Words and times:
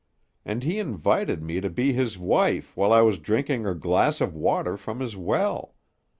And 0.43 0.63
he 0.63 0.79
invited 0.79 1.43
me 1.43 1.61
to 1.61 1.69
be 1.69 1.93
his 1.93 2.17
wife 2.17 2.75
while 2.75 2.91
I 2.91 3.01
was 3.03 3.19
drinking 3.19 3.67
a 3.67 3.75
glass 3.75 4.19
of 4.19 4.33
water 4.33 4.75
from 4.75 4.99
his 4.99 5.15
well. 5.15 5.75